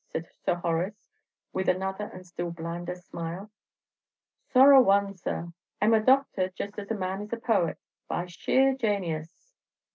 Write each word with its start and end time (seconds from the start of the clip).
said 0.11 0.25
Sir 0.43 0.55
Horace, 0.55 1.11
with 1.53 1.69
another 1.69 2.05
and 2.05 2.25
still 2.25 2.49
blander 2.49 2.95
smile. 2.95 3.51
"Sorra 4.51 4.81
one, 4.81 5.13
sir! 5.15 5.53
I 5.79 5.85
'm 5.85 5.93
a 5.93 5.99
doctor 5.99 6.49
just 6.49 6.79
as 6.79 6.89
a 6.89 6.95
man 6.95 7.21
is 7.21 7.33
a 7.33 7.37
poet, 7.37 7.77
by 8.07 8.25
sheer 8.25 8.73
janius! 8.73 9.53